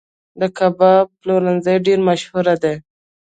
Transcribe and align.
د 0.39 0.41
کباب 0.57 1.05
پلورنځي 1.21 1.75
ډیر 1.85 1.99
مشهور 2.09 2.45
دي 2.63 2.75